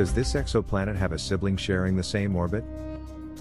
Does 0.00 0.14
this 0.14 0.32
exoplanet 0.32 0.96
have 0.96 1.12
a 1.12 1.18
sibling 1.18 1.58
sharing 1.58 1.94
the 1.94 2.02
same 2.02 2.34
orbit? 2.34 2.64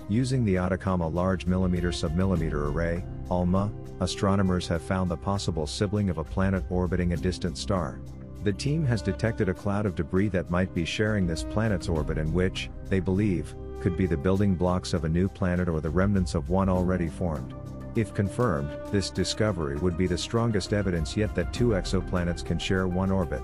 Using 0.10 0.44
the 0.44 0.58
Atacama 0.58 1.08
Large 1.08 1.46
Millimeter 1.46 1.88
Submillimeter 1.88 2.70
Array, 2.70 3.02
ALMA, 3.30 3.72
astronomers 4.02 4.68
have 4.68 4.82
found 4.82 5.10
the 5.10 5.16
possible 5.16 5.66
sibling 5.66 6.10
of 6.10 6.18
a 6.18 6.24
planet 6.26 6.66
orbiting 6.70 7.14
a 7.14 7.16
distant 7.16 7.58
star. 7.58 8.02
The 8.44 8.52
team 8.52 8.86
has 8.88 9.02
detected 9.02 9.48
a 9.48 9.54
cloud 9.54 9.86
of 9.86 9.96
debris 9.96 10.28
that 10.30 10.52
might 10.52 10.76
be 10.76 10.84
sharing 10.84 11.26
this 11.26 11.44
planet's 11.44 11.88
orbit 11.88 12.18
and 12.18 12.34
which, 12.34 12.70
they 12.90 13.00
believe, 13.00 13.56
could 13.80 13.96
be 13.96 14.06
the 14.06 14.18
building 14.18 14.54
blocks 14.54 14.92
of 14.92 15.06
a 15.06 15.10
new 15.10 15.30
planet 15.30 15.70
or 15.70 15.80
the 15.80 15.90
remnants 15.90 16.36
of 16.36 16.50
one 16.50 16.68
already 16.68 17.08
formed. 17.08 17.54
If 17.96 18.14
confirmed, 18.14 18.70
this 18.92 19.10
discovery 19.10 19.78
would 19.78 19.98
be 19.98 20.08
the 20.08 20.18
strongest 20.18 20.74
evidence 20.74 21.16
yet 21.16 21.34
that 21.36 21.54
two 21.54 21.70
exoplanets 21.70 22.44
can 22.44 22.60
share 22.60 22.86
one 22.86 23.12
orbit. 23.12 23.42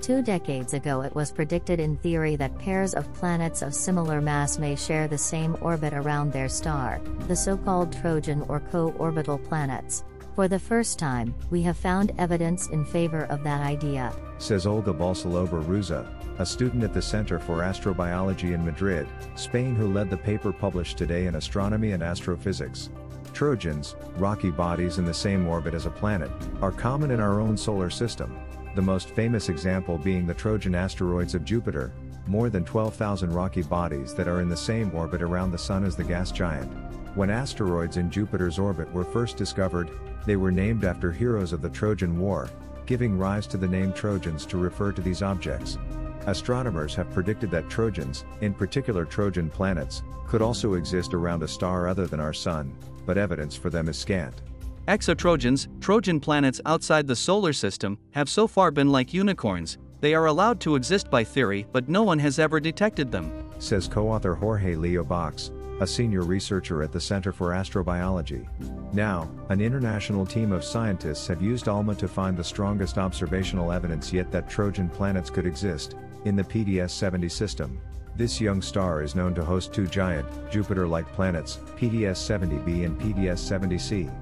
Two 0.00 0.22
decades 0.22 0.74
ago, 0.74 1.02
it 1.02 1.14
was 1.14 1.32
predicted 1.32 1.80
in 1.80 1.96
theory 1.96 2.36
that 2.36 2.58
pairs 2.58 2.94
of 2.94 3.12
planets 3.14 3.62
of 3.62 3.74
similar 3.74 4.20
mass 4.20 4.58
may 4.58 4.76
share 4.76 5.08
the 5.08 5.16
same 5.16 5.56
orbit 5.60 5.94
around 5.94 6.32
their 6.32 6.48
star, 6.48 7.00
the 7.26 7.36
so 7.36 7.56
called 7.56 7.92
Trojan 7.92 8.42
or 8.42 8.60
co 8.60 8.90
orbital 8.98 9.38
planets. 9.38 10.04
For 10.34 10.48
the 10.48 10.58
first 10.58 10.98
time, 10.98 11.34
we 11.50 11.62
have 11.62 11.76
found 11.76 12.12
evidence 12.18 12.68
in 12.68 12.84
favor 12.84 13.24
of 13.24 13.44
that 13.44 13.62
idea. 13.62 14.12
Says 14.38 14.66
Olga 14.66 14.92
Balsalobre 14.92 15.62
Ruza, 15.64 16.06
a 16.40 16.44
student 16.44 16.82
at 16.82 16.92
the 16.92 17.00
Center 17.00 17.38
for 17.38 17.58
Astrobiology 17.58 18.52
in 18.52 18.64
Madrid, 18.64 19.06
Spain, 19.36 19.76
who 19.76 19.92
led 19.92 20.10
the 20.10 20.16
paper 20.16 20.52
published 20.52 20.98
today 20.98 21.26
in 21.26 21.36
Astronomy 21.36 21.92
and 21.92 22.02
Astrophysics. 22.02 22.90
Trojans, 23.32 23.94
rocky 24.16 24.50
bodies 24.50 24.98
in 24.98 25.04
the 25.04 25.14
same 25.14 25.46
orbit 25.46 25.72
as 25.72 25.86
a 25.86 25.90
planet, 25.90 26.30
are 26.60 26.72
common 26.72 27.12
in 27.12 27.20
our 27.20 27.40
own 27.40 27.56
solar 27.56 27.90
system. 27.90 28.36
The 28.74 28.82
most 28.82 29.10
famous 29.10 29.48
example 29.50 29.98
being 29.98 30.26
the 30.26 30.34
Trojan 30.34 30.74
asteroids 30.74 31.36
of 31.36 31.44
Jupiter, 31.44 31.92
more 32.26 32.50
than 32.50 32.64
12,000 32.64 33.32
rocky 33.32 33.62
bodies 33.62 34.14
that 34.14 34.26
are 34.26 34.40
in 34.40 34.48
the 34.48 34.56
same 34.56 34.92
orbit 34.92 35.22
around 35.22 35.52
the 35.52 35.58
Sun 35.58 35.84
as 35.84 35.94
the 35.94 36.02
gas 36.02 36.32
giant. 36.32 36.72
When 37.14 37.30
asteroids 37.30 37.98
in 37.98 38.10
Jupiter's 38.10 38.58
orbit 38.58 38.92
were 38.92 39.04
first 39.04 39.36
discovered, 39.36 39.90
they 40.26 40.34
were 40.34 40.50
named 40.50 40.84
after 40.84 41.12
heroes 41.12 41.52
of 41.52 41.62
the 41.62 41.70
Trojan 41.70 42.18
War, 42.18 42.50
giving 42.84 43.16
rise 43.16 43.46
to 43.48 43.56
the 43.56 43.68
name 43.68 43.92
Trojans 43.92 44.44
to 44.46 44.56
refer 44.56 44.90
to 44.90 45.00
these 45.00 45.22
objects. 45.22 45.78
Astronomers 46.26 46.96
have 46.96 47.12
predicted 47.12 47.52
that 47.52 47.70
Trojans, 47.70 48.24
in 48.40 48.52
particular 48.54 49.04
Trojan 49.04 49.50
planets, 49.50 50.02
could 50.26 50.42
also 50.42 50.74
exist 50.74 51.14
around 51.14 51.44
a 51.44 51.48
star 51.48 51.86
other 51.86 52.08
than 52.08 52.18
our 52.18 52.32
Sun, 52.32 52.76
but 53.06 53.18
evidence 53.18 53.54
for 53.54 53.70
them 53.70 53.88
is 53.88 53.96
scant. 53.96 54.42
Exotrojans, 54.88 55.68
Trojan 55.80 56.20
planets 56.20 56.60
outside 56.66 57.06
the 57.06 57.16
solar 57.16 57.54
system, 57.54 57.98
have 58.10 58.28
so 58.28 58.46
far 58.46 58.70
been 58.70 58.92
like 58.92 59.14
unicorns, 59.14 59.78
they 60.00 60.14
are 60.14 60.26
allowed 60.26 60.60
to 60.60 60.76
exist 60.76 61.10
by 61.10 61.24
theory 61.24 61.66
but 61.72 61.88
no 61.88 62.02
one 62.02 62.18
has 62.18 62.38
ever 62.38 62.60
detected 62.60 63.10
them. 63.10 63.32
Says 63.58 63.88
co 63.88 64.10
author 64.10 64.34
Jorge 64.34 64.74
Lillo 64.74 65.02
Box, 65.02 65.50
a 65.80 65.86
senior 65.86 66.20
researcher 66.20 66.82
at 66.82 66.92
the 66.92 67.00
Center 67.00 67.32
for 67.32 67.52
Astrobiology. 67.52 68.46
Now, 68.92 69.30
an 69.48 69.62
international 69.62 70.26
team 70.26 70.52
of 70.52 70.62
scientists 70.62 71.26
have 71.28 71.40
used 71.40 71.66
ALMA 71.66 71.94
to 71.94 72.06
find 72.06 72.36
the 72.36 72.44
strongest 72.44 72.98
observational 72.98 73.72
evidence 73.72 74.12
yet 74.12 74.30
that 74.32 74.50
Trojan 74.50 74.90
planets 74.90 75.30
could 75.30 75.46
exist, 75.46 75.94
in 76.26 76.36
the 76.36 76.44
PDS 76.44 76.90
70 76.90 77.30
system. 77.30 77.80
This 78.16 78.40
young 78.40 78.60
star 78.60 79.02
is 79.02 79.14
known 79.14 79.34
to 79.34 79.44
host 79.44 79.72
two 79.72 79.86
giant, 79.86 80.28
Jupiter 80.50 80.86
like 80.86 81.10
planets, 81.14 81.58
PDS 81.76 82.18
70b 82.18 82.84
and 82.84 83.00
PDS 83.00 83.40
70c. 83.40 84.12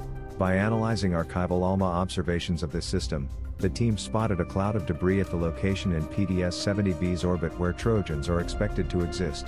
By 0.42 0.56
analyzing 0.56 1.12
archival 1.12 1.62
ALMA 1.62 1.84
observations 1.84 2.64
of 2.64 2.72
this 2.72 2.84
system, 2.84 3.28
the 3.58 3.68
team 3.68 3.96
spotted 3.96 4.40
a 4.40 4.44
cloud 4.44 4.74
of 4.74 4.86
debris 4.86 5.20
at 5.20 5.30
the 5.30 5.36
location 5.36 5.92
in 5.92 6.02
PDS 6.08 6.54
70b's 6.54 7.22
orbit 7.22 7.56
where 7.60 7.72
Trojans 7.72 8.28
are 8.28 8.40
expected 8.40 8.90
to 8.90 9.02
exist. 9.02 9.46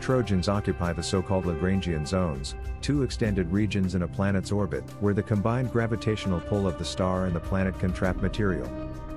Trojans 0.00 0.48
occupy 0.48 0.92
the 0.92 1.02
so-called 1.02 1.46
Lagrangian 1.46 2.06
zones, 2.06 2.54
two 2.80 3.02
extended 3.02 3.50
regions 3.50 3.96
in 3.96 4.02
a 4.02 4.06
planet's 4.06 4.52
orbit 4.52 4.84
where 5.00 5.14
the 5.14 5.22
combined 5.24 5.72
gravitational 5.72 6.38
pull 6.38 6.68
of 6.68 6.78
the 6.78 6.84
star 6.84 7.26
and 7.26 7.34
the 7.34 7.40
planet 7.40 7.76
can 7.80 7.92
trap 7.92 8.22
material. 8.22 8.70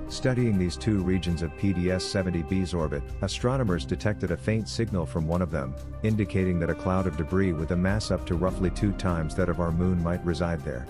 Studying 0.08 0.58
these 0.58 0.76
two 0.76 1.00
regions 1.00 1.42
of 1.42 1.56
PDS 1.58 2.02
70b's 2.02 2.74
orbit, 2.74 3.04
astronomers 3.22 3.84
detected 3.84 4.32
a 4.32 4.36
faint 4.36 4.68
signal 4.68 5.06
from 5.06 5.28
one 5.28 5.42
of 5.42 5.52
them, 5.52 5.76
indicating 6.02 6.58
that 6.58 6.70
a 6.70 6.74
cloud 6.74 7.06
of 7.06 7.16
debris 7.16 7.52
with 7.52 7.70
a 7.70 7.76
mass 7.76 8.10
up 8.10 8.26
to 8.26 8.34
roughly 8.34 8.70
two 8.70 8.90
times 8.94 9.36
that 9.36 9.48
of 9.48 9.60
our 9.60 9.70
moon 9.70 10.02
might 10.02 10.24
reside 10.24 10.60
there. 10.64 10.88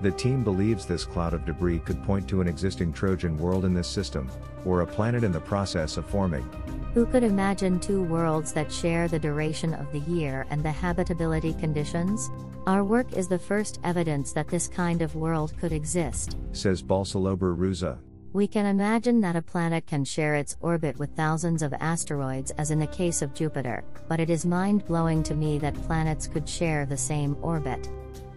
The 0.00 0.10
team 0.10 0.42
believes 0.42 0.86
this 0.86 1.04
cloud 1.04 1.34
of 1.34 1.44
debris 1.44 1.80
could 1.80 2.02
point 2.04 2.26
to 2.28 2.40
an 2.40 2.48
existing 2.48 2.92
Trojan 2.92 3.36
world 3.36 3.66
in 3.66 3.74
this 3.74 3.88
system, 3.88 4.30
or 4.64 4.80
a 4.80 4.86
planet 4.86 5.24
in 5.24 5.32
the 5.32 5.40
process 5.40 5.98
of 5.98 6.06
forming. 6.06 6.48
Who 6.94 7.04
could 7.04 7.22
imagine 7.22 7.78
two 7.78 8.02
worlds 8.02 8.52
that 8.54 8.72
share 8.72 9.08
the 9.08 9.18
duration 9.18 9.74
of 9.74 9.92
the 9.92 10.00
year 10.00 10.46
and 10.50 10.62
the 10.62 10.72
habitability 10.72 11.52
conditions? 11.54 12.30
Our 12.66 12.82
work 12.82 13.12
is 13.12 13.28
the 13.28 13.38
first 13.38 13.78
evidence 13.84 14.32
that 14.32 14.48
this 14.48 14.68
kind 14.68 15.02
of 15.02 15.14
world 15.14 15.52
could 15.60 15.72
exist, 15.72 16.36
says 16.52 16.82
Balsalobre 16.82 17.54
Ruza. 17.54 17.98
We 18.32 18.46
can 18.46 18.64
imagine 18.64 19.20
that 19.22 19.36
a 19.36 19.42
planet 19.42 19.86
can 19.86 20.04
share 20.04 20.36
its 20.36 20.56
orbit 20.60 20.98
with 20.98 21.16
thousands 21.16 21.62
of 21.62 21.74
asteroids, 21.74 22.52
as 22.52 22.70
in 22.70 22.78
the 22.78 22.86
case 22.86 23.22
of 23.22 23.34
Jupiter, 23.34 23.84
but 24.08 24.20
it 24.20 24.30
is 24.30 24.46
mind 24.46 24.86
blowing 24.86 25.22
to 25.24 25.34
me 25.34 25.58
that 25.58 25.74
planets 25.82 26.26
could 26.26 26.48
share 26.48 26.86
the 26.86 26.96
same 26.96 27.36
orbit. 27.42 27.88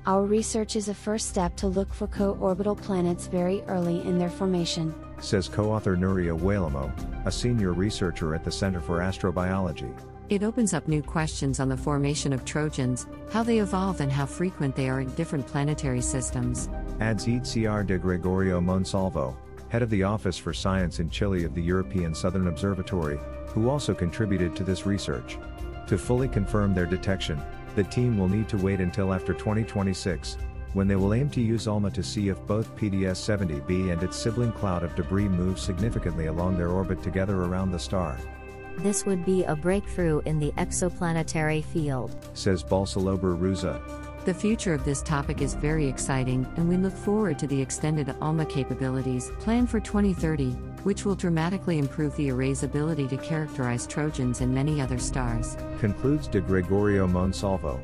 Our 0.06 0.25
research 0.25 0.75
is 0.75 0.90
a 0.90 0.94
first 0.94 1.30
step 1.30 1.56
to 1.58 1.68
look 1.68 1.94
for 1.94 2.08
co 2.08 2.38
orbital 2.41 2.75
planets 2.75 3.28
very 3.28 3.62
early 3.64 4.02
in 4.02 4.19
their 4.19 4.30
formation 4.30 4.94
says 5.24 5.47
co-author 5.47 5.96
Nuria 5.96 6.38
Huélamo, 6.38 6.91
a 7.25 7.31
senior 7.31 7.74
researcher 7.74 8.36
at 8.36 8.44
the 8.44 8.52
Center 8.52 8.81
for 8.81 9.00
Astrobiology. 9.00 9.94
It 10.30 10.44
opens 10.44 10.74
up 10.74 10.88
new 10.88 11.02
questions 11.02 11.59
on 11.59 11.69
the 11.69 11.78
formation 11.78 12.34
of 12.34 12.46
Trojans, 12.46 13.08
how 13.31 13.44
they 13.44 13.59
evolve 13.59 14.02
and 14.02 14.12
how 14.12 14.25
frequent 14.25 14.75
they 14.75 14.90
are 14.90 15.02
in 15.02 15.14
different 15.16 15.46
planetary 15.46 16.02
systems. 16.02 16.70
Adds 17.00 17.25
Itziar 17.25 17.85
de 17.85 17.97
Gregorio 17.97 18.59
Monsalvo, 18.59 19.35
head 19.70 19.81
of 19.81 19.90
the 19.90 20.03
Office 20.03 20.38
for 20.38 20.53
Science 20.53 21.00
in 21.00 21.09
Chile 21.09 21.44
of 21.44 21.53
the 21.53 21.62
European 21.62 22.16
Southern 22.16 22.47
Observatory, 22.47 23.20
who 23.47 23.70
also 23.70 23.94
contributed 23.94 24.56
to 24.56 24.64
this 24.64 24.85
research. 24.85 25.38
To 25.88 25.97
fully 25.97 26.28
confirm 26.28 26.74
their 26.74 26.85
detection, 26.85 27.41
the 27.75 27.84
team 27.84 28.17
will 28.17 28.28
need 28.28 28.47
to 28.50 28.57
wait 28.57 28.79
until 28.79 29.13
after 29.13 29.34
2026, 29.34 30.38
when 30.73 30.88
they 30.88 30.95
will 30.95 31.13
aim 31.13 31.29
to 31.29 31.41
use 31.41 31.67
ALMA 31.67 31.91
to 31.91 32.03
see 32.03 32.29
if 32.29 32.47
both 32.47 32.75
PDS-70b 32.75 33.91
and 33.91 34.01
its 34.03 34.17
sibling 34.17 34.51
cloud 34.51 34.84
of 34.84 34.95
debris 34.95 35.28
move 35.28 35.59
significantly 35.59 36.28
along 36.28 36.57
their 36.57 36.69
orbit 36.69 37.01
together 37.03 37.44
around 37.44 37.72
the 37.72 37.79
star. 37.79 38.17
This 38.78 39.06
would 39.06 39.23
be 39.23 39.44
a 39.44 39.56
breakthrough 39.56 40.22
in 40.25 40.39
the 40.39 40.51
exoplanetary 40.53 41.63
field, 41.63 42.16
says 42.34 42.63
Balsalobre 42.63 43.38
Ruza. 43.38 43.79
The 44.25 44.34
future 44.34 44.73
of 44.73 44.85
this 44.85 45.01
topic 45.01 45.41
is 45.41 45.53
very 45.53 45.88
exciting, 45.88 46.47
and 46.55 46.67
we 46.67 46.78
look 46.78 46.94
forward 46.94 47.38
to 47.40 47.47
the 47.47 47.61
extended 47.61 48.16
ALMA 48.22 48.45
capabilities 48.45 49.31
planned 49.40 49.69
for 49.69 49.79
2030, 49.79 50.55
which 50.83 51.05
will 51.05 51.16
dramatically 51.16 51.77
improve 51.79 52.16
the 52.16 52.29
array's 52.29 52.63
ability 52.63 53.07
to 53.07 53.17
characterize 53.17 53.88
Trojans 53.88 54.41
and 54.41 54.53
many 54.53 54.79
other 54.79 54.99
stars. 54.99 55.57
Concludes 55.79 56.27
de 56.27 56.41
Gregorio 56.41 57.07
Monsalvo. 57.07 57.79